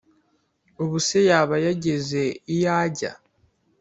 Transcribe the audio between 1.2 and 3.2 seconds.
yaba yageze iyo ajya